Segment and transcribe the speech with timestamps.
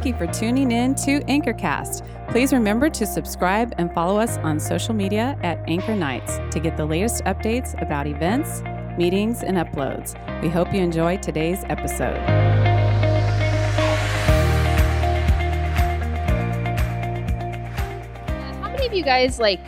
[0.00, 2.06] thank you for tuning in to Anchorcast.
[2.30, 6.78] Please remember to subscribe and follow us on social media at Anchor Nights to get
[6.78, 8.62] the latest updates about events,
[8.96, 10.14] meetings, and uploads.
[10.40, 12.16] We hope you enjoy today's episode.
[18.62, 19.60] How many of you guys like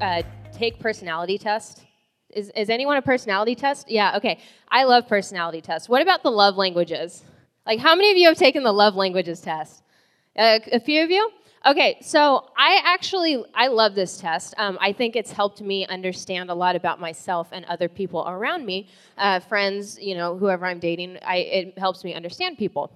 [0.00, 0.22] uh,
[0.52, 1.84] take personality test?
[2.30, 3.90] Is, is anyone a personality test?
[3.90, 4.38] Yeah, okay.
[4.68, 5.88] I love personality tests.
[5.88, 7.24] What about the love languages?
[7.66, 9.82] Like, how many of you have taken the love languages test?
[10.36, 11.30] Uh, a few of you?
[11.64, 14.54] Okay, so I actually I love this test.
[14.58, 18.66] Um, I think it's helped me understand a lot about myself and other people around
[18.66, 21.18] me, uh, friends, you know, whoever I'm dating.
[21.24, 22.90] I, it helps me understand people.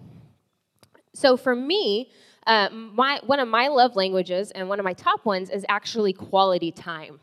[1.12, 2.10] So for me,
[2.44, 6.12] uh, my one of my love languages and one of my top ones is actually
[6.12, 7.20] quality time.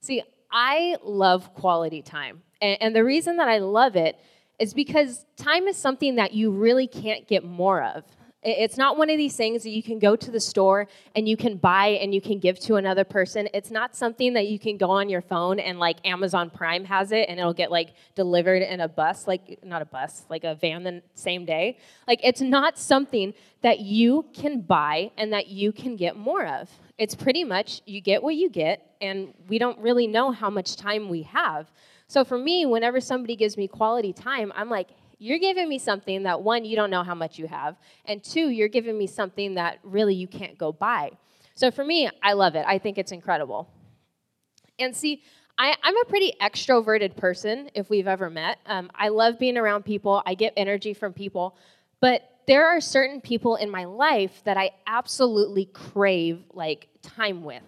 [0.00, 4.18] See, I love quality time, and, and the reason that I love it
[4.58, 8.04] is because time is something that you really can't get more of.
[8.40, 11.36] It's not one of these things that you can go to the store and you
[11.36, 13.48] can buy and you can give to another person.
[13.52, 17.10] It's not something that you can go on your phone and like Amazon Prime has
[17.10, 20.54] it and it'll get like delivered in a bus, like not a bus, like a
[20.54, 21.78] van the same day.
[22.06, 26.70] Like it's not something that you can buy and that you can get more of.
[26.96, 30.76] It's pretty much you get what you get and we don't really know how much
[30.76, 31.72] time we have.
[32.08, 36.22] So for me, whenever somebody gives me quality time, I'm like, you're giving me something
[36.22, 39.54] that one, you don't know how much you have, and two, you're giving me something
[39.54, 41.10] that really you can't go buy.
[41.54, 42.64] So for me, I love it.
[42.66, 43.68] I think it's incredible.
[44.78, 45.22] And see,
[45.58, 48.58] I, am a pretty extroverted person, if we've ever met.
[48.64, 51.56] Um, I love being around people, I get energy from people,
[52.00, 57.64] but there are certain people in my life that I absolutely crave like time with.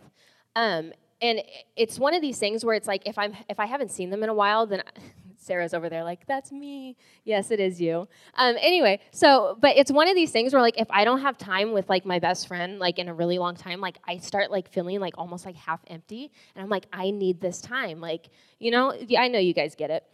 [0.56, 1.42] Um, and
[1.76, 4.22] it's one of these things where it's like if i'm if i haven't seen them
[4.22, 4.82] in a while then
[5.36, 6.96] sarah's over there like that's me.
[7.24, 8.06] Yes it is you.
[8.34, 11.38] Um, anyway so but it's one of these things where like if i don't have
[11.38, 14.50] time with like my best friend like in a really long time like i start
[14.50, 16.30] like feeling like almost like half empty.
[16.54, 18.00] And i'm like i need this time.
[18.00, 18.28] Like
[18.58, 20.04] you know i know you guys get it.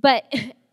[0.00, 0.24] But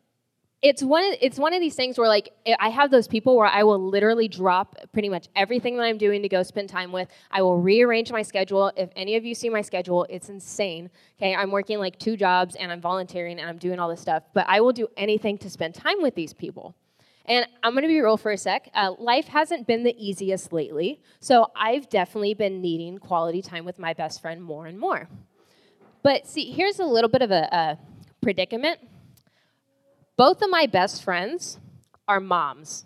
[0.61, 3.47] it's one of, it's one of these things where like I have those people where
[3.47, 7.07] I will literally drop pretty much everything that I'm doing to go spend time with.
[7.31, 8.71] I will rearrange my schedule.
[8.77, 10.91] If any of you see my schedule, it's insane.
[11.17, 14.23] Okay, I'm working like two jobs and I'm volunteering and I'm doing all this stuff,
[14.35, 16.75] but I will do anything to spend time with these people.
[17.25, 18.69] And I'm going to be real for a sec.
[18.73, 23.79] Uh, life hasn't been the easiest lately, so I've definitely been needing quality time with
[23.79, 25.07] my best friend more and more.
[26.03, 27.77] But see, here's a little bit of a, a
[28.21, 28.79] predicament
[30.21, 31.57] both of my best friends
[32.07, 32.85] are moms.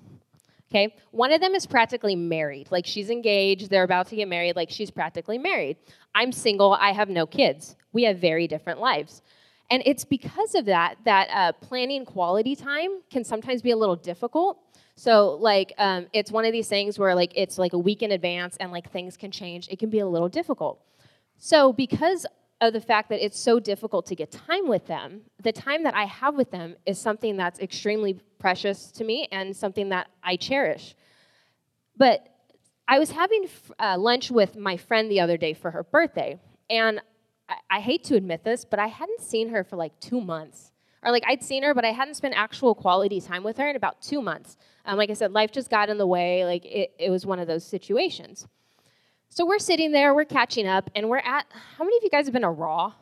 [0.72, 0.96] Okay?
[1.12, 2.69] One of them is practically married.
[2.72, 5.75] Like she's engaged, they're about to get married, like she's practically married.
[6.16, 7.75] I'm single, I have no kids.
[7.91, 9.22] We have very different lives.
[9.69, 13.97] And it's because of that that uh, planning quality time can sometimes be a little
[13.97, 14.57] difficult.
[14.96, 18.13] So, like, um, it's one of these things where, like, it's like a week in
[18.13, 19.67] advance and, like, things can change.
[19.69, 20.79] It can be a little difficult.
[21.38, 22.25] So, because
[22.62, 25.94] of the fact that it's so difficult to get time with them, the time that
[25.94, 30.38] I have with them is something that's extremely precious to me and something that I
[30.38, 30.96] cherish.
[31.98, 32.28] But
[32.88, 33.50] I was having
[33.80, 36.40] uh, lunch with my friend the other day for her birthday,
[36.70, 37.02] and
[37.50, 40.72] I, I hate to admit this, but I hadn't seen her for like two months.
[41.04, 43.76] Or like I'd seen her, but I hadn't spent actual quality time with her in
[43.76, 44.58] about two months.
[44.86, 46.46] Um, like I said, life just got in the way.
[46.46, 48.48] Like it, it was one of those situations.
[49.35, 51.46] So we're sitting there, we're catching up, and we're at
[51.78, 52.94] how many of you guys have been a Raw?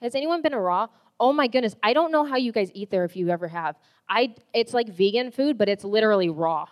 [0.00, 0.86] Has anyone been a Raw?
[1.18, 3.74] Oh my goodness, I don't know how you guys eat there if you ever have.
[4.08, 6.66] I it's like vegan food, but it's literally raw.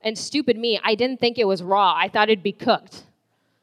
[0.00, 1.94] And stupid me, I didn't think it was raw.
[1.96, 3.04] I thought it'd be cooked.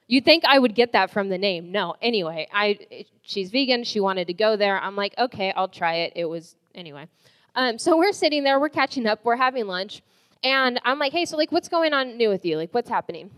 [0.08, 1.74] You'd think I would get that from the name.
[1.74, 1.96] No.
[2.02, 3.84] Anyway, I she's vegan.
[3.84, 4.80] She wanted to go there.
[4.80, 6.14] I'm like, okay, I'll try it.
[6.16, 7.10] It was anyway.
[7.54, 10.02] Um, so we're sitting there, we're catching up, we're having lunch,
[10.42, 12.56] and I'm like, hey, so like, what's going on new with you?
[12.56, 13.30] Like, what's happening?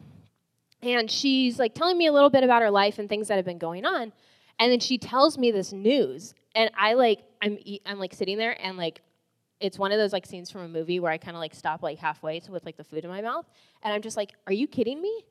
[0.81, 3.45] And she's like telling me a little bit about her life and things that have
[3.45, 4.13] been going on.
[4.59, 6.33] And then she tells me this news.
[6.55, 9.01] And I like, I'm, I'm like sitting there and like,
[9.59, 11.81] it's one of those like scenes from a movie where I kind of like stop
[11.81, 13.45] like halfway with like the food in my mouth.
[13.81, 15.25] And I'm just like, are you kidding me?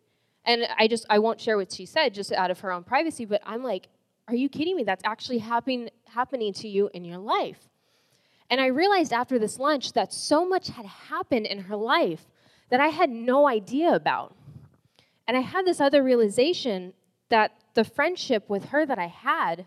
[0.45, 3.25] And I just, I won't share what she said just out of her own privacy,
[3.25, 3.89] but I'm like,
[4.29, 4.85] are you kidding me?
[4.85, 7.69] That's actually happening, happening to you in your life.
[8.51, 12.27] And I realized after this lunch that so much had happened in her life
[12.71, 14.37] that I had no idea about.
[15.27, 16.93] And I had this other realization
[17.29, 19.67] that the friendship with her that I had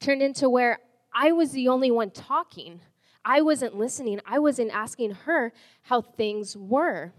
[0.00, 0.78] turned into where
[1.14, 2.80] I was the only one talking.
[3.24, 4.20] I wasn't listening.
[4.26, 5.52] I wasn't asking her
[5.82, 7.12] how things were.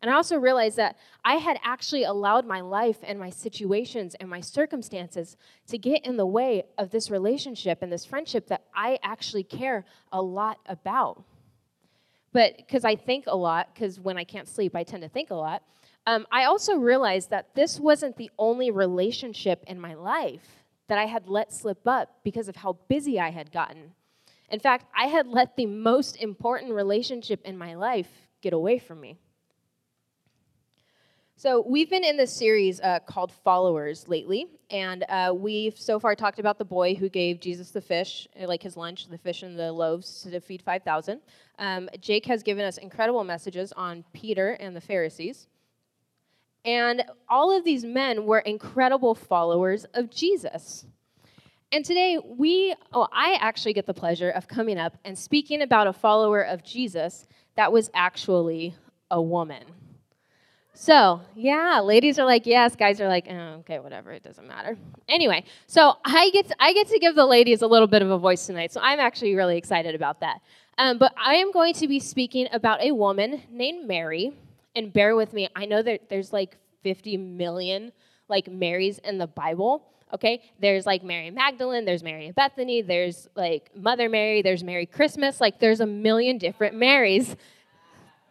[0.00, 4.28] And I also realized that I had actually allowed my life and my situations and
[4.28, 5.36] my circumstances
[5.68, 9.84] to get in the way of this relationship and this friendship that I actually care
[10.10, 11.24] a lot about.
[12.32, 15.30] but because I think a lot, because when I can't sleep, I tend to think
[15.30, 15.62] a lot,
[16.06, 21.06] um, I also realized that this wasn't the only relationship in my life that I
[21.06, 23.92] had let slip up because of how busy I had gotten.
[24.50, 28.10] In fact, I had let the most important relationship in my life
[28.42, 29.16] get away from me.
[31.36, 36.14] So, we've been in this series uh, called Followers lately, and uh, we've so far
[36.14, 39.42] talked about the boy who gave Jesus the fish, uh, like his lunch, the fish
[39.42, 41.20] and the loaves to feed 5,000.
[41.58, 45.48] Um, Jake has given us incredible messages on Peter and the Pharisees.
[46.64, 50.86] And all of these men were incredible followers of Jesus.
[51.72, 55.86] And today, we, oh, I actually get the pleasure of coming up and speaking about
[55.86, 57.26] a follower of Jesus
[57.56, 58.74] that was actually
[59.10, 59.64] a woman.
[60.74, 64.76] So, yeah, ladies are like, yes, guys are like, oh, okay, whatever, it doesn't matter.
[65.06, 68.10] Anyway, so I get, to, I get to give the ladies a little bit of
[68.10, 70.40] a voice tonight, so I'm actually really excited about that.
[70.78, 74.32] Um, but I am going to be speaking about a woman named Mary,
[74.74, 77.92] and bear with me, I know that there's like 50 million
[78.28, 79.88] like Marys in the Bible.
[80.14, 85.40] Okay, there's like Mary Magdalene, there's Mary Bethany, there's like Mother Mary, there's Mary Christmas,
[85.40, 87.34] like there's a million different Marys.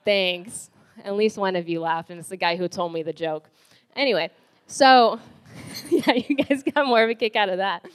[0.05, 0.69] Thanks.
[1.03, 3.49] At least one of you laughed, and it's the guy who told me the joke.
[3.95, 4.29] Anyway,
[4.67, 5.19] so
[5.89, 7.85] yeah, you guys got more of a kick out of that.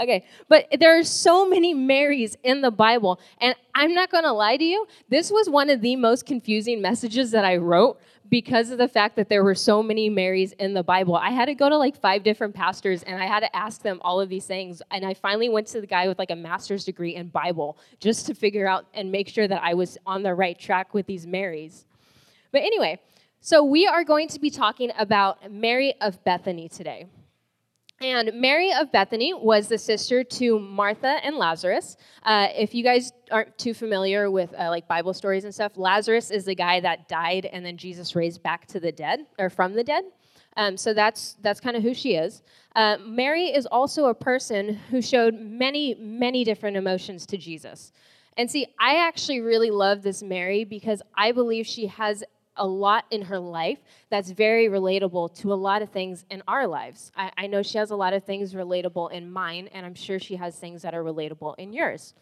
[0.00, 4.56] Okay, but there are so many Marys in the Bible, and I'm not gonna lie
[4.56, 7.98] to you, this was one of the most confusing messages that I wrote
[8.28, 11.16] because of the fact that there were so many Marys in the Bible.
[11.16, 14.00] I had to go to like five different pastors and I had to ask them
[14.02, 14.82] all of these things.
[14.90, 18.26] And I finally went to the guy with like a master's degree in Bible just
[18.26, 21.26] to figure out and make sure that I was on the right track with these
[21.26, 21.84] Marys.
[22.52, 23.00] But anyway,
[23.40, 27.06] so we are going to be talking about Mary of Bethany today.
[28.00, 31.96] And Mary of Bethany was the sister to Martha and Lazarus.
[32.22, 36.30] Uh, if you guys aren't too familiar with uh, like Bible stories and stuff, Lazarus
[36.30, 39.72] is the guy that died and then Jesus raised back to the dead or from
[39.72, 40.04] the dead.
[40.58, 42.42] Um, so that's that's kind of who she is.
[42.74, 47.92] Uh, Mary is also a person who showed many many different emotions to Jesus.
[48.38, 52.22] And see, I actually really love this Mary because I believe she has
[52.58, 53.78] a lot in her life
[54.10, 57.12] that's very relatable to a lot of things in our lives.
[57.16, 60.18] I, I, know she has a lot of things relatable in mine, and I'm sure
[60.18, 62.14] she has things that are relatable in yours.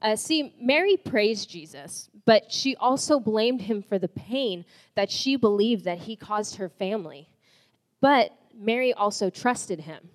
[0.00, 4.64] Uh, see, Mary praised Jesus, but she also blamed him for the pain
[4.96, 7.28] that she believed that he caused her family.
[8.00, 10.08] But Mary also trusted him.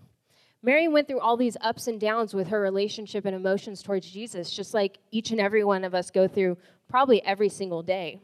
[0.62, 4.52] Mary went through all these ups and downs with her relationship and emotions towards Jesus,
[4.52, 6.58] just like each and every one of us go through
[6.90, 8.20] probably every single day.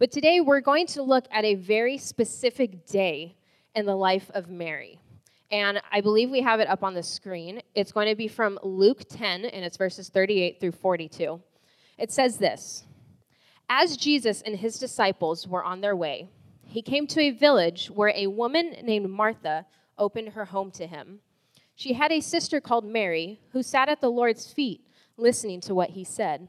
[0.00, 3.36] But today we're going to look at a very specific day
[3.74, 4.98] in the life of Mary.
[5.50, 7.60] And I believe we have it up on the screen.
[7.74, 11.38] It's going to be from Luke 10, and it's verses 38 through 42.
[11.98, 12.84] It says this
[13.68, 16.30] As Jesus and his disciples were on their way,
[16.64, 19.66] he came to a village where a woman named Martha
[19.98, 21.20] opened her home to him.
[21.74, 24.80] She had a sister called Mary who sat at the Lord's feet
[25.18, 26.48] listening to what he said.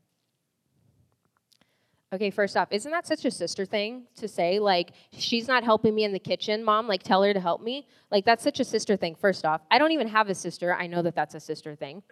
[2.13, 4.59] Okay, first off, isn't that such a sister thing to say?
[4.59, 6.85] Like, she's not helping me in the kitchen, mom.
[6.85, 7.87] Like, tell her to help me.
[8.09, 9.61] Like, that's such a sister thing, first off.
[9.71, 10.75] I don't even have a sister.
[10.75, 12.03] I know that that's a sister thing.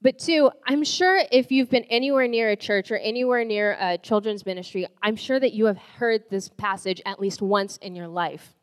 [0.00, 3.98] But two, I'm sure if you've been anywhere near a church or anywhere near a
[3.98, 8.08] children's ministry, I'm sure that you have heard this passage at least once in your
[8.08, 8.54] life.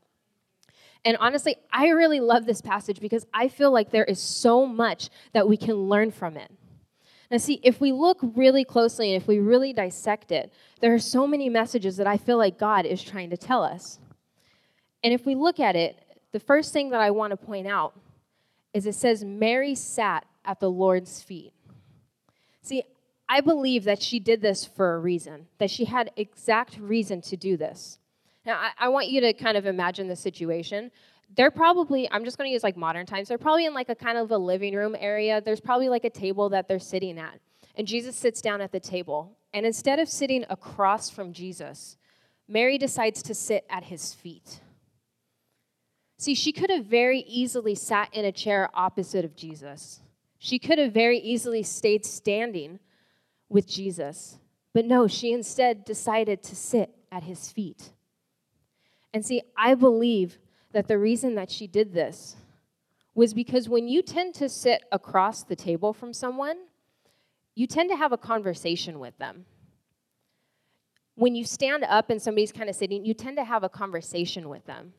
[1.05, 5.09] And honestly, I really love this passage because I feel like there is so much
[5.33, 6.51] that we can learn from it.
[7.31, 10.99] Now, see, if we look really closely and if we really dissect it, there are
[10.99, 13.99] so many messages that I feel like God is trying to tell us.
[15.03, 15.97] And if we look at it,
[16.31, 17.93] the first thing that I want to point out
[18.73, 21.53] is it says, Mary sat at the Lord's feet.
[22.61, 22.83] See,
[23.27, 27.37] I believe that she did this for a reason, that she had exact reason to
[27.37, 27.99] do this.
[28.45, 30.91] Now, I, I want you to kind of imagine the situation
[31.35, 33.95] they're probably i'm just going to use like modern times they're probably in like a
[33.95, 35.41] kind of a living room area.
[35.41, 37.39] There's probably like a table that they're sitting at.
[37.75, 39.37] And jesus sits down at the table.
[39.53, 41.97] And instead of sitting across from jesus
[42.47, 44.61] mary decides to sit at his feet.
[46.17, 50.01] See she could have very easily sat in a chair opposite of jesus.
[50.39, 52.79] She could have very easily stayed standing
[53.49, 54.37] with Jesus.
[54.73, 57.89] But no, she instead decided to sit at his feet.
[59.13, 60.37] And see, I believe
[60.71, 62.35] that the reason that she did this
[63.15, 66.57] was because when you tend to sit across the table from someone,
[67.55, 69.45] you tend to have a conversation with them.
[71.15, 74.47] When you stand up and somebody's kind of sitting, you tend to have a conversation
[74.47, 74.93] with them.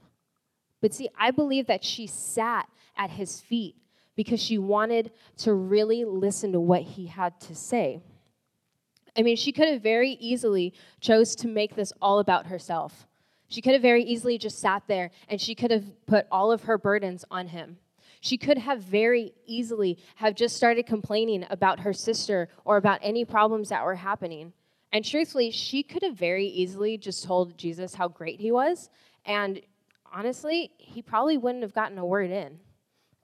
[0.83, 3.77] But see, I believe that she sat at his feet
[4.17, 8.03] because she wanted to really listen to what he had to say.
[9.17, 13.07] I mean, she could have very easily chose to make this all about herself.
[13.51, 16.63] She could have very easily just sat there and she could have put all of
[16.63, 17.79] her burdens on him.
[18.21, 23.25] She could have very easily have just started complaining about her sister or about any
[23.25, 24.53] problems that were happening.
[24.93, 28.89] And truthfully, she could have very easily just told Jesus how great he was.
[29.25, 29.61] And
[30.13, 32.61] honestly, he probably wouldn't have gotten a word in.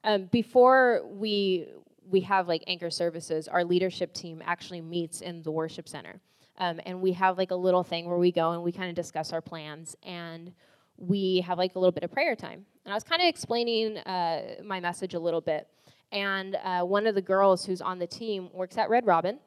[0.02, 1.68] Um, before we
[2.08, 6.20] we have like anchor services, our leadership team actually meets in the worship center.
[6.58, 8.94] Um, and we have like a little thing where we go and we kind of
[8.94, 10.52] discuss our plans and
[10.96, 12.64] we have like a little bit of prayer time.
[12.84, 15.68] And I was kind of explaining uh, my message a little bit.
[16.12, 19.38] And uh, one of the girls who's on the team works at Red Robin.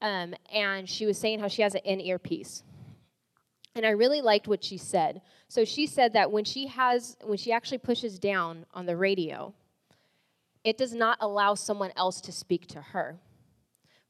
[0.00, 2.62] Um, and she was saying how she has an in ear piece.
[3.74, 5.22] And I really liked what she said.
[5.48, 9.54] So she said that when she has, when she actually pushes down on the radio,
[10.64, 13.20] it does not allow someone else to speak to her.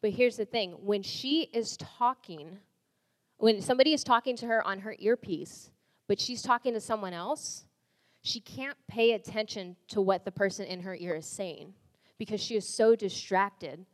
[0.00, 2.58] But here's the thing when she is talking,
[3.38, 5.70] when somebody is talking to her on her earpiece,
[6.06, 7.64] but she's talking to someone else,
[8.22, 11.74] she can't pay attention to what the person in her ear is saying
[12.18, 13.86] because she is so distracted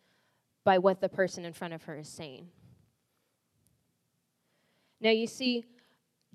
[0.65, 2.49] by what the person in front of her is saying.
[5.01, 5.65] Now you see,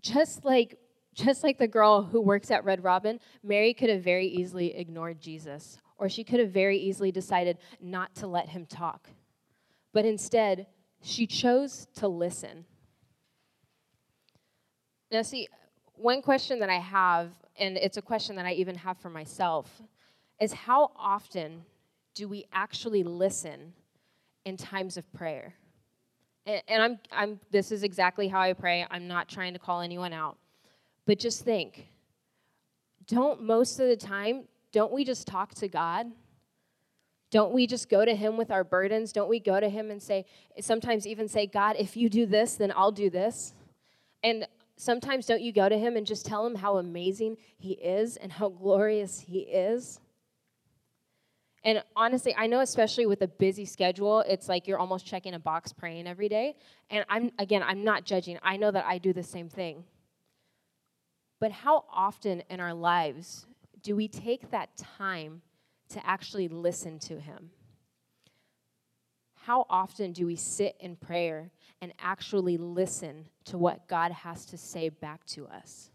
[0.01, 0.77] just like
[1.15, 5.19] just like the girl who works at Red Robin, Mary could have very easily ignored
[5.19, 9.09] Jesus or she could have very easily decided not to let him talk.
[9.93, 10.67] But instead,
[11.01, 12.65] she chose to listen.
[15.11, 15.47] Now, see,
[15.95, 19.81] one question that I have, and it's a question that I even have for myself,
[20.39, 21.65] is how often
[22.13, 23.73] do we actually listen
[24.45, 25.55] in times of prayer?
[26.45, 28.85] And, and I'm, I'm, this is exactly how I pray.
[28.89, 30.37] I'm not trying to call anyone out.
[31.05, 31.87] But just think
[33.07, 36.05] don't most of the time don't we just talk to God?
[37.31, 39.11] Don't we just go to Him with our burdens?
[39.11, 40.25] Don't we go to Him and say,
[40.59, 43.53] sometimes even say, God, if you do this, then I'll do this?
[44.23, 48.17] And sometimes don't you go to Him and just tell Him how amazing He is
[48.17, 49.99] and how glorious He is?
[51.63, 55.39] And honestly, I know especially with a busy schedule, it's like you're almost checking a
[55.39, 56.55] box praying every day.
[56.89, 58.39] And I'm again, I'm not judging.
[58.41, 59.83] I know that I do the same thing.
[61.39, 63.45] But how often in our lives
[63.81, 65.41] do we take that time
[65.89, 67.51] to actually listen to Him?
[69.33, 71.49] How often do we sit in prayer
[71.81, 75.89] and actually listen to what God has to say back to us?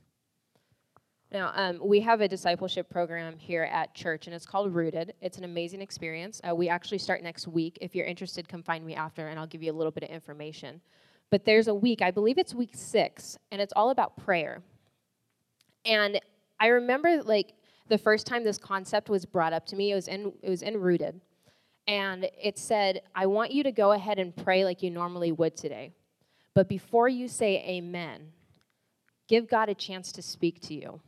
[1.30, 5.14] Now, um, we have a discipleship program here at church, and it's called Rooted.
[5.20, 6.40] It's an amazing experience.
[6.48, 7.76] Uh, we actually start next week.
[7.80, 10.10] If you're interested, come find me after, and I'll give you a little bit of
[10.10, 10.80] information.
[11.30, 14.62] But there's a week, I believe it's week six, and it's all about prayer.
[15.84, 16.20] And
[16.60, 17.54] I remember, like,
[17.88, 20.62] the first time this concept was brought up to me, it was in it was
[20.62, 21.20] in Rooted.
[21.86, 25.54] And it said, I want you to go ahead and pray like you normally would
[25.54, 25.92] today.
[26.54, 28.32] But before you say amen,
[29.28, 31.00] give God a chance to speak to you.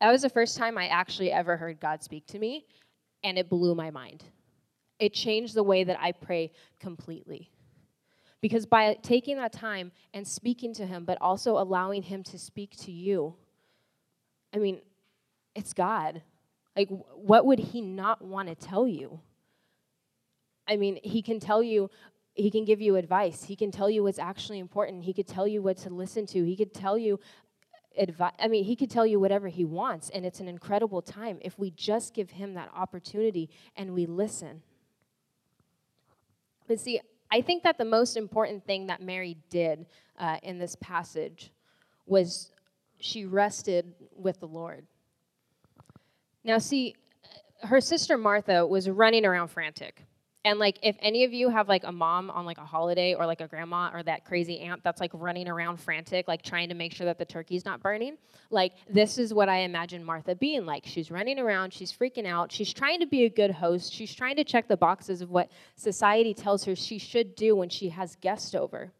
[0.00, 2.66] That was the first time I actually ever heard God speak to me,
[3.24, 4.22] and it blew my mind.
[5.00, 7.50] It changed the way that I pray completely.
[8.40, 12.76] Because by taking that time and speaking to Him, but also allowing Him to speak
[12.78, 13.34] to you,
[14.54, 14.80] I mean,
[15.54, 16.22] it's God.
[16.76, 19.20] Like, what would He not want to tell you?
[20.66, 21.90] I mean, He can tell you,
[22.34, 23.44] He can give you advice.
[23.44, 25.04] He can tell you what's actually important.
[25.04, 26.44] He could tell you what to listen to.
[26.44, 27.18] He could tell you
[27.96, 28.34] advice.
[28.38, 30.10] I mean, He could tell you whatever He wants.
[30.10, 34.62] And it's an incredible time if we just give Him that opportunity and we listen.
[36.68, 37.00] But see,
[37.30, 39.86] I think that the most important thing that Mary did
[40.18, 41.50] uh, in this passage
[42.06, 42.52] was
[43.00, 44.86] she rested with the Lord.
[46.48, 46.96] Now, see,
[47.62, 50.02] her sister Martha was running around frantic.
[50.46, 53.26] And like if any of you have like a mom on like a holiday or
[53.26, 56.74] like a grandma or that crazy aunt that's like running around frantic like trying to
[56.74, 58.16] make sure that the turkey's not burning,
[58.50, 60.86] like this is what I imagine Martha being like.
[60.86, 64.36] She's running around, she's freaking out, she's trying to be a good host, she's trying
[64.36, 68.16] to check the boxes of what society tells her she should do when she has
[68.22, 68.90] guests over.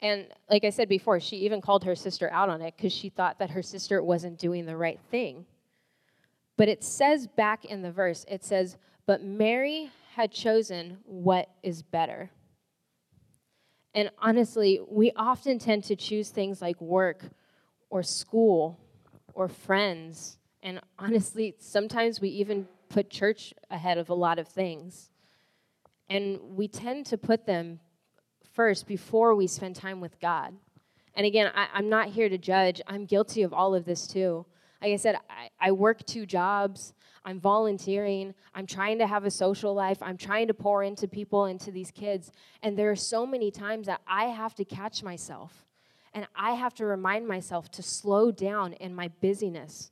[0.00, 3.10] And like I said before, she even called her sister out on it because she
[3.10, 5.44] thought that her sister wasn't doing the right thing.
[6.56, 11.82] But it says back in the verse, it says, But Mary had chosen what is
[11.82, 12.30] better.
[13.94, 17.24] And honestly, we often tend to choose things like work
[17.90, 18.78] or school
[19.34, 20.38] or friends.
[20.62, 25.10] And honestly, sometimes we even put church ahead of a lot of things.
[26.08, 27.80] And we tend to put them
[28.52, 30.54] first before we spend time with God.
[31.14, 32.80] And again, I, am not here to judge.
[32.86, 34.46] I'm guilty of all of this too.
[34.82, 36.92] Like I said, I, I work two jobs.
[37.24, 38.34] I'm volunteering.
[38.54, 40.02] I'm trying to have a social life.
[40.02, 42.32] I'm trying to pour into people, into these kids.
[42.62, 45.64] And there are so many times that I have to catch myself
[46.14, 49.90] and I have to remind myself to slow down in my busyness.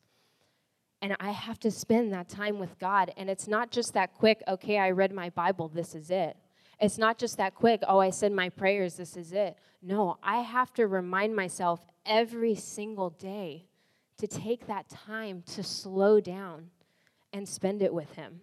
[1.00, 3.12] And I have to spend that time with God.
[3.16, 6.36] And it's not just that quick, okay, I read my Bible, this is it.
[6.78, 9.56] It's not just that quick, oh, I said my prayers, this is it.
[9.82, 13.66] No, I have to remind myself every single day
[14.20, 16.70] to take that time to slow down
[17.32, 18.40] and spend it with Him.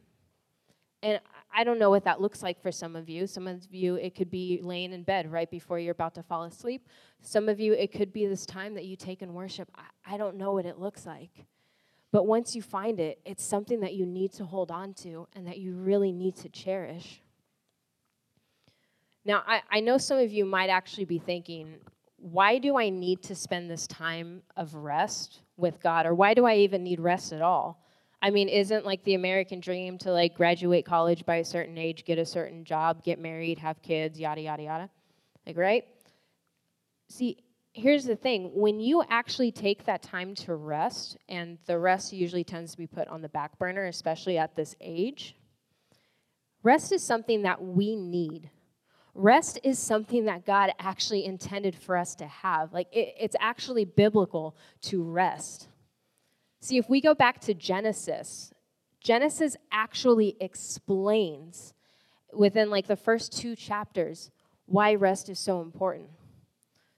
[1.03, 1.19] And
[1.55, 3.27] I don't know what that looks like for some of you.
[3.27, 6.43] Some of you, it could be laying in bed right before you're about to fall
[6.43, 6.87] asleep.
[7.21, 9.69] Some of you, it could be this time that you take in worship.
[9.75, 11.45] I, I don't know what it looks like.
[12.11, 15.45] But once you find it, it's something that you need to hold on to and
[15.45, 17.21] that you really need to cherish.
[19.23, 21.75] Now, I, I know some of you might actually be thinking,
[22.15, 26.05] why do I need to spend this time of rest with God?
[26.05, 27.83] Or why do I even need rest at all?
[28.21, 32.05] I mean, isn't like the American dream to like graduate college by a certain age,
[32.05, 34.89] get a certain job, get married, have kids, yada, yada, yada?
[35.45, 35.85] Like, right?
[37.09, 37.37] See,
[37.73, 42.43] here's the thing when you actually take that time to rest, and the rest usually
[42.43, 45.35] tends to be put on the back burner, especially at this age,
[46.63, 48.49] rest is something that we need.
[49.17, 52.71] Rest is something that God actually intended for us to have.
[52.71, 55.67] Like, it, it's actually biblical to rest.
[56.61, 58.53] See, if we go back to Genesis,
[59.01, 61.73] Genesis actually explains
[62.33, 64.31] within like the first two chapters
[64.65, 66.09] why rest is so important.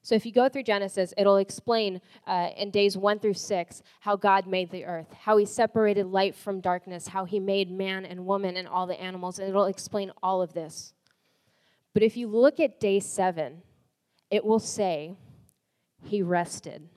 [0.01, 4.15] So if you go through Genesis, it'll explain uh, in days one through six how
[4.15, 8.25] God made the earth, how he separated light from darkness, how he made man and
[8.25, 10.93] woman and all the animals, and it'll explain all of this.
[11.99, 13.61] But if you look at day seven,
[14.31, 15.17] it will say
[16.01, 16.87] he rested.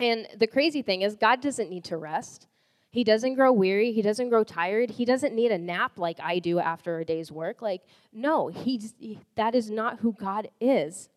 [0.00, 2.48] And the crazy thing is, God doesn't need to rest.
[2.90, 3.92] He doesn't grow weary.
[3.92, 4.90] He doesn't grow tired.
[4.90, 7.62] He doesn't need a nap like I do after a day's work.
[7.62, 11.08] Like, no, he's, he, that is not who God is.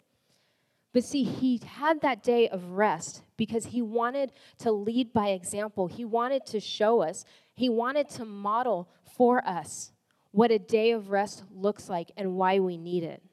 [0.93, 5.87] But see, he had that day of rest because he wanted to lead by example.
[5.87, 9.91] He wanted to show us, he wanted to model for us
[10.35, 13.23] what a day of rest looks like and why we need it.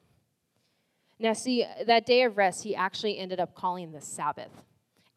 [1.19, 4.63] Now, see, that day of rest, he actually ended up calling the Sabbath.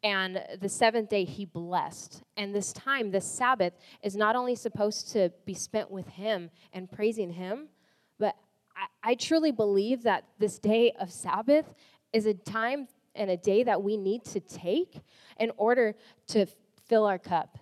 [0.03, 2.23] And the seventh day he blessed.
[2.35, 3.71] And this time, this Sabbath,
[4.03, 7.69] is not only supposed to be spent with him and praising him,
[8.19, 8.35] but
[8.75, 11.73] I, I truly believe that this day of Sabbath
[12.11, 14.99] is a time and a day that we need to take
[15.39, 15.95] in order
[16.27, 16.47] to
[16.85, 17.57] fill our cup,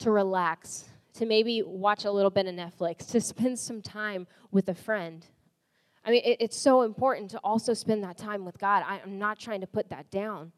[0.00, 4.68] to relax, to maybe watch a little bit of Netflix, to spend some time with
[4.68, 5.26] a friend.
[6.04, 8.84] I mean, it, it's so important to also spend that time with God.
[8.86, 10.52] I, I'm not trying to put that down.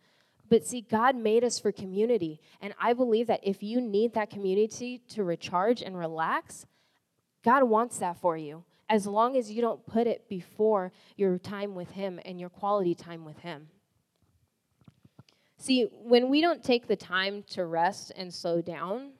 [0.49, 2.41] But see, God made us for community.
[2.61, 6.67] And I believe that if you need that community to recharge and relax,
[7.45, 11.75] God wants that for you as long as you don't put it before your time
[11.75, 13.69] with Him and your quality time with Him.
[15.59, 19.11] See, when we don't take the time to rest and slow down,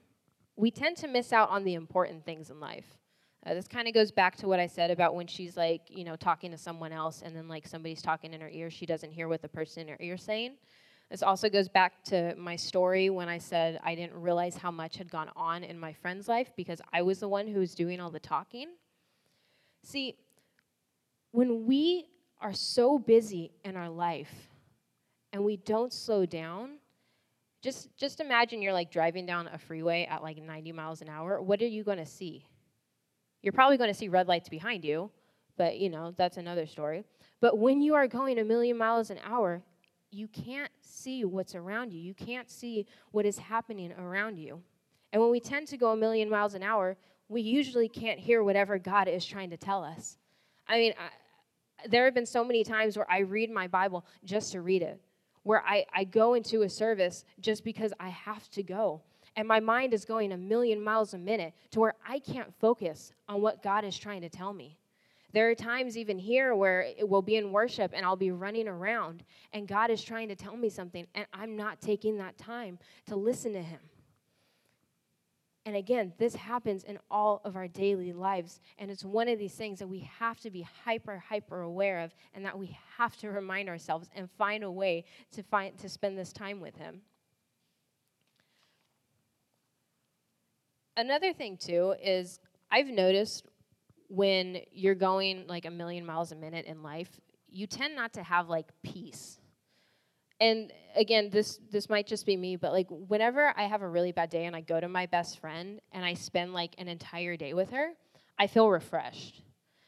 [0.59, 2.99] we tend to miss out on the important things in life.
[3.47, 6.03] Uh, this kind of goes back to what I said about when she's like, you
[6.03, 9.13] know, talking to someone else and then like somebody's talking in her ear, she doesn't
[9.13, 10.57] hear what the person in her ear is saying.
[11.13, 14.97] This also goes back to my story when I said I didn't realize how much
[14.97, 18.01] had gone on in my friend's life because I was the one who was doing
[18.01, 18.71] all the talking.
[19.85, 20.17] See,
[21.31, 22.07] when we
[22.41, 24.49] are so busy in our life
[25.33, 26.79] and we don't slow down,
[27.63, 31.41] just just imagine you're like driving down a freeway at like 90 miles an hour.
[31.43, 32.47] What are you going to see?
[33.43, 35.11] You're probably going to see red lights behind you,
[35.57, 37.05] but you know, that's another story.
[37.41, 39.63] But when you are going a million miles an hour,
[40.11, 42.01] you can't see what's around you.
[42.01, 44.63] You can't see what is happening around you.
[45.13, 46.97] And when we tend to go a million miles an hour,
[47.29, 50.17] we usually can't hear whatever God is trying to tell us.
[50.67, 54.53] I mean, I, there have been so many times where I read my Bible just
[54.53, 55.01] to read it,
[55.43, 59.03] where I, I go into a service just because I have to go.
[59.37, 63.13] And my mind is going a million miles a minute to where I can't focus
[63.29, 64.77] on what God is trying to tell me.
[65.33, 68.67] There are times even here where it will be in worship and I'll be running
[68.67, 69.23] around
[69.53, 73.17] and God is trying to tell me something and I'm not taking that time to
[73.17, 73.81] listen to Him.
[75.69, 78.59] And again, this happens in all of our daily lives.
[78.79, 82.15] And it's one of these things that we have to be hyper, hyper aware of
[82.33, 86.17] and that we have to remind ourselves and find a way to find to spend
[86.17, 87.03] this time with him.
[90.97, 93.45] Another thing too is I've noticed
[94.09, 98.23] when you're going like a million miles a minute in life, you tend not to
[98.23, 99.38] have like peace
[100.41, 104.13] and again this this might just be me but like whenever i have a really
[104.13, 107.37] bad day and i go to my best friend and i spend like an entire
[107.37, 107.93] day with her
[108.39, 109.43] i feel refreshed.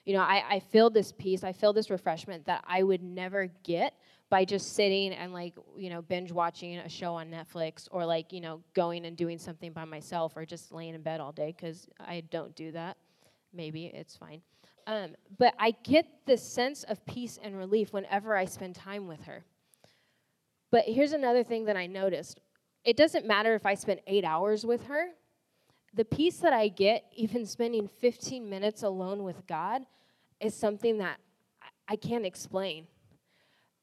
[0.04, 3.48] You know i, I feel this peace i feel this refreshment that i would never
[3.62, 3.94] get
[4.28, 8.32] by just sitting and like you know binge watching a show on netflix or like
[8.32, 11.54] you know going and doing something by myself or just laying in bed all day
[11.56, 12.96] because i don't do that.
[13.52, 14.42] Maybe it's fine.
[14.86, 19.22] Um, but i get this sense of peace and relief whenever i spend time with
[19.24, 19.44] her
[20.70, 22.40] but here's another thing that I noticed
[22.84, 25.08] it doesn't matter if I spend eight hours with her,
[25.92, 29.82] the peace that I get, even spending 15 minutes alone with God,
[30.40, 31.18] is something that
[31.88, 32.86] I can't explain.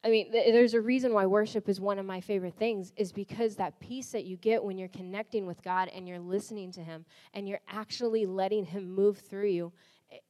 [0.04, 3.12] I mean, th- there's a reason why worship is one of my favorite things, is
[3.12, 6.82] because that peace that you get when you're connecting with God and you're listening to
[6.82, 9.73] Him and you're actually letting Him move through you,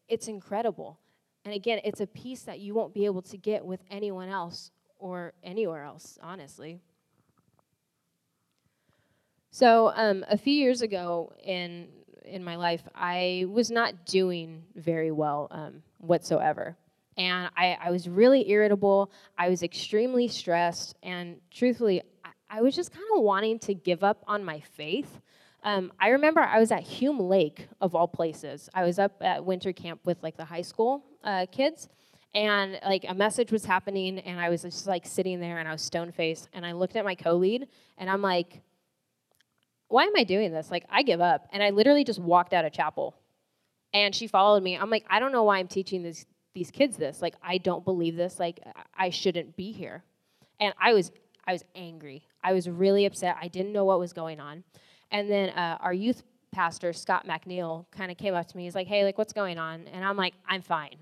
[0.09, 0.99] it's incredible.
[1.45, 4.71] And again, it's a peace that you won't be able to get with anyone else
[4.99, 6.79] or anywhere else, honestly.
[9.51, 11.87] So, um, a few years ago in
[12.23, 16.75] in my life, I was not doing very well um, whatsoever,
[17.15, 19.11] and I, I, was really irritable.
[19.37, 24.03] I was extremely stressed, and truthfully, I, I was just kind of wanting to give
[24.03, 25.21] up on my faith.
[25.63, 28.69] Um, I remember I was at Hume Lake, of all places.
[28.73, 31.89] I was up at winter camp with like the high school uh, kids,
[32.33, 35.71] and like a message was happening and i was just like sitting there and i
[35.71, 38.61] was stone faced and i looked at my co-lead and i'm like
[39.89, 40.69] why am i doing this?
[40.71, 41.47] Like i give up.
[41.51, 43.15] And i literally just walked out of chapel.
[43.93, 44.77] And she followed me.
[44.77, 47.21] I'm like i don't know why i'm teaching these these kids this.
[47.21, 48.39] Like i don't believe this.
[48.39, 48.59] Like
[48.97, 50.03] i shouldn't be here.
[50.59, 51.11] And i was
[51.45, 52.23] i was angry.
[52.43, 53.37] I was really upset.
[53.41, 54.63] I didn't know what was going on.
[55.11, 58.63] And then uh, our youth pastor scott mcneil kind of came up to me.
[58.63, 59.87] He's like hey like what's going on?
[59.87, 60.97] And i'm like i'm fine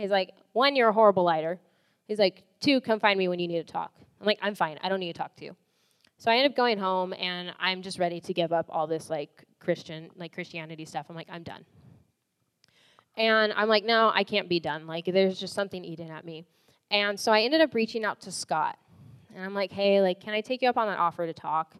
[0.00, 1.60] He's like, one, you're a horrible liar.
[2.06, 3.92] He's like, two, come find me when you need to talk.
[4.20, 4.78] I'm like, I'm fine.
[4.82, 5.56] I don't need to talk to you.
[6.18, 9.08] So I end up going home and I'm just ready to give up all this
[9.08, 11.06] like Christian, like Christianity stuff.
[11.08, 11.64] I'm like, I'm done.
[13.16, 14.86] And I'm like, no, I can't be done.
[14.86, 16.44] Like, there's just something eating at me.
[16.90, 18.78] And so I ended up reaching out to Scott.
[19.34, 21.74] And I'm like, hey, like, can I take you up on that offer to talk?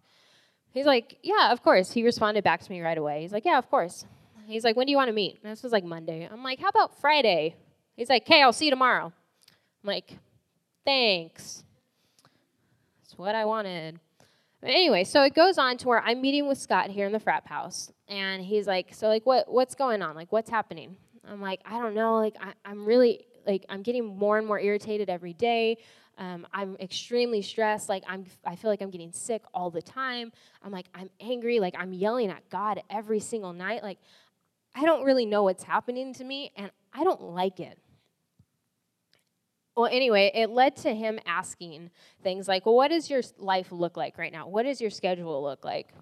[0.72, 1.92] He's like, yeah, of course.
[1.92, 3.22] He responded back to me right away.
[3.22, 4.04] He's like, yeah, of course.
[4.46, 5.38] He's like, when do you want to meet?
[5.42, 6.28] And this was like Monday.
[6.30, 7.56] I'm like, how about Friday?
[8.00, 9.12] He's like, okay, I'll see you tomorrow.
[9.44, 10.16] I'm like,
[10.86, 11.64] thanks.
[13.02, 14.00] That's what I wanted.
[14.62, 17.20] But anyway, so it goes on to where I'm meeting with Scott here in the
[17.20, 20.16] frat house, and he's like, so like, what what's going on?
[20.16, 20.96] Like, what's happening?
[21.28, 22.14] I'm like, I don't know.
[22.14, 25.76] Like, I, I'm really like, I'm getting more and more irritated every day.
[26.16, 27.90] Um, I'm extremely stressed.
[27.90, 30.32] Like I'm, I feel like I'm getting sick all the time.
[30.62, 31.60] I'm like, I'm angry.
[31.60, 33.82] Like I'm yelling at God every single night.
[33.82, 33.98] Like
[34.74, 37.78] I don't really know what's happening to me, and I don't like it.
[39.76, 41.90] Well, anyway, it led to him asking
[42.22, 44.48] things like, well, what does your life look like right now?
[44.48, 45.94] What does your schedule look like?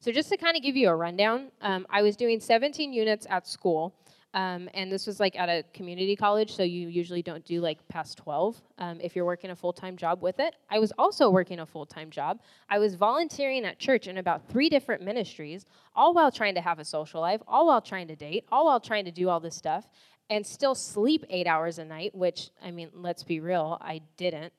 [0.00, 3.26] So, just to kind of give you a rundown, um, I was doing 17 units
[3.28, 3.94] at school.
[4.34, 7.86] Um, and this was like at a community college, so you usually don't do like
[7.88, 10.54] past 12 um, if you're working a full time job with it.
[10.68, 12.42] I was also working a full time job.
[12.68, 15.64] I was volunteering at church in about three different ministries,
[15.96, 18.80] all while trying to have a social life, all while trying to date, all while
[18.80, 19.88] trying to do all this stuff
[20.30, 24.52] and still sleep eight hours a night, which, I mean, let's be real, I didn't.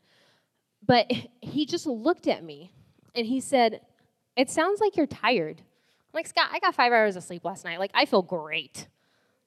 [0.86, 2.72] But he just looked at me
[3.16, 3.82] and he said,
[4.36, 5.60] It sounds like you're tired.
[5.60, 7.80] I'm like, Scott, I got five hours of sleep last night.
[7.80, 8.88] Like, I feel great.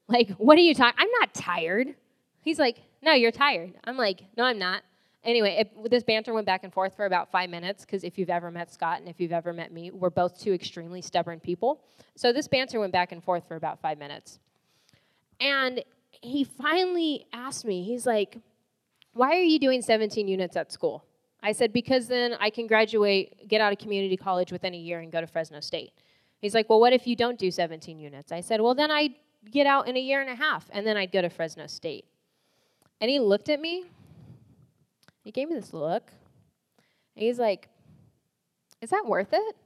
[0.09, 0.99] Like, what are you talking?
[0.99, 1.95] I'm not tired.
[2.43, 3.73] He's like, No, you're tired.
[3.85, 4.83] I'm like, No, I'm not.
[5.25, 8.29] Anyway, it, this banter went back and forth for about five minutes because if you've
[8.29, 11.81] ever met Scott and if you've ever met me, we're both two extremely stubborn people.
[12.17, 14.41] So this banter went back and forth for about five minutes.
[15.41, 15.83] And
[16.23, 18.39] he finally asked me, he's like,
[19.13, 21.05] Why are you doing 17 units at school?
[21.43, 25.01] I said, Because then I can graduate, get out of community college within a year,
[25.01, 25.93] and go to Fresno State.
[26.41, 28.33] He's like, Well, what if you don't do 17 units?
[28.33, 29.15] I said, Well, then I'd
[29.51, 32.07] get out in a year and a half, and then I'd go to Fresno State.
[33.01, 33.85] And he looked at me.
[35.25, 36.11] He gave me this look.
[37.17, 37.69] And he's like,
[38.81, 39.57] Is that worth it?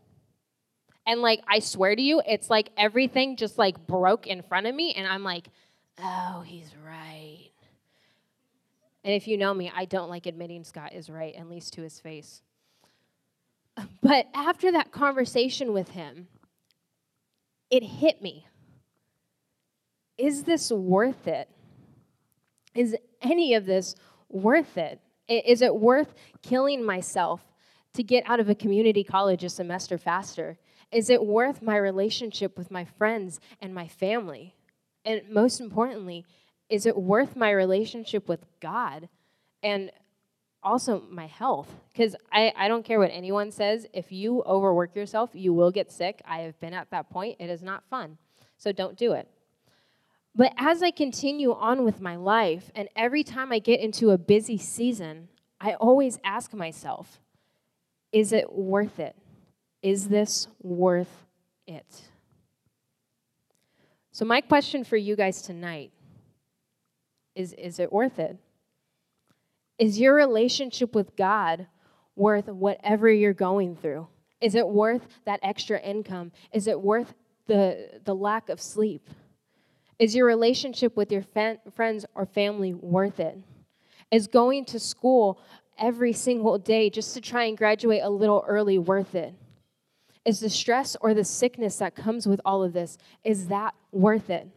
[1.07, 4.75] And like, I swear to you, it's like everything just like broke in front of
[4.75, 5.49] me, and I'm like,
[6.03, 7.51] oh, he's right.
[9.05, 11.83] And if you know me, I don't like admitting Scott is right, at least to
[11.83, 12.43] his face.
[14.03, 16.29] But after that conversation with him,
[17.71, 18.47] it hit me.
[20.17, 21.49] Is this worth it?
[22.75, 23.95] Is any of this
[24.29, 25.01] worth it?
[25.29, 27.41] Is it worth killing myself
[27.95, 30.59] to get out of a community college a semester faster?
[30.91, 34.56] Is it worth my relationship with my friends and my family?
[35.07, 36.27] And most importantly,
[36.69, 39.09] is it worth my relationship with God
[39.63, 39.93] and
[40.65, 41.73] also my health?
[41.93, 43.87] Because I, I don't care what anyone says.
[43.95, 46.21] If you overwork yourself, you will get sick.
[46.27, 47.37] I have been at that point.
[47.39, 48.19] It is not fun.
[48.59, 49.29] So don't do it.
[50.35, 54.19] But as I continue on with my life, and every time I get into a
[54.19, 55.29] busy season,
[55.61, 57.21] I always ask myself,
[58.13, 59.17] is it worth it?
[59.83, 61.25] Is this worth
[61.67, 62.03] it?
[64.17, 65.93] So, my question for you guys tonight
[67.35, 68.39] is Is it worth it?
[69.79, 71.67] Is your relationship with God
[72.15, 74.09] worth whatever you're going through?
[74.41, 76.33] Is it worth that extra income?
[76.51, 77.13] Is it worth
[77.47, 79.11] the, the lack of sleep?
[79.99, 83.37] Is your relationship with your fa- friends or family worth it?
[84.11, 85.43] Is going to school
[85.79, 89.35] every single day just to try and graduate a little early worth it?
[90.27, 94.29] Is the stress or the sickness that comes with all of this, is that worth
[94.29, 94.49] it?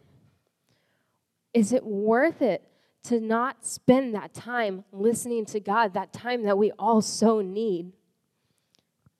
[1.54, 2.62] Is it worth it
[3.04, 7.92] to not spend that time listening to God, that time that we all so need?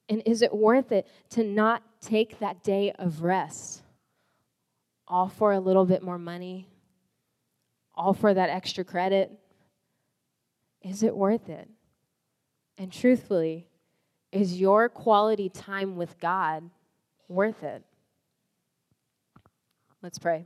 [0.07, 3.81] And is it worth it to not take that day of rest?
[5.11, 6.69] all for a little bit more money,
[7.93, 9.29] all for that extra credit.
[10.81, 11.69] Is it worth it?
[12.77, 13.67] And truthfully,
[14.31, 16.69] is your quality time with God
[17.27, 17.83] worth it?
[20.01, 20.45] Let's pray.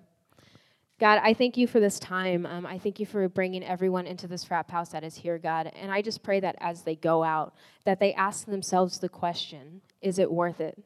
[0.99, 2.45] God, I thank you for this time.
[2.45, 5.71] Um, I thank you for bringing everyone into this frat house that is here, God.
[5.75, 9.81] And I just pray that as they go out, that they ask themselves the question,
[10.01, 10.81] is it worth it?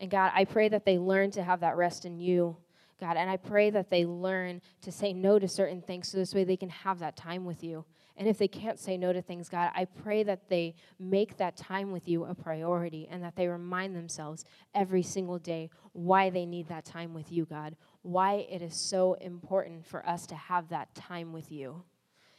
[0.00, 2.56] And God, I pray that they learn to have that rest in you
[3.02, 3.16] God.
[3.16, 6.44] And I pray that they learn to say no to certain things so this way
[6.44, 7.84] they can have that time with you.
[8.16, 11.56] And if they can't say no to things, God, I pray that they make that
[11.56, 14.44] time with you a priority and that they remind themselves
[14.74, 19.14] every single day why they need that time with you, God, why it is so
[19.14, 21.82] important for us to have that time with you.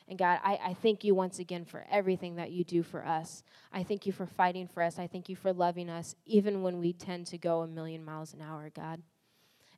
[0.08, 3.42] And God, I, I thank you once again for everything that you do for us.
[3.72, 5.00] I thank you for fighting for us.
[5.00, 8.34] I thank you for loving us, even when we tend to go a million miles
[8.34, 9.02] an hour, God.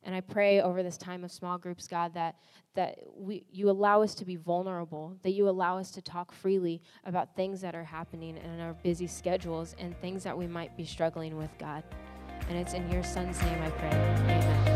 [0.06, 2.36] And I pray over this time of small groups, God, that,
[2.74, 6.80] that we, you allow us to be vulnerable, that you allow us to talk freely
[7.04, 10.84] about things that are happening in our busy schedules and things that we might be
[10.84, 11.82] struggling with, God.
[12.48, 13.90] And it's in your son's name I pray.
[13.90, 14.75] Amen.